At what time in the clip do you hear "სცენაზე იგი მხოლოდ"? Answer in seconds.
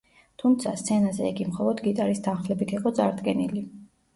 0.81-1.83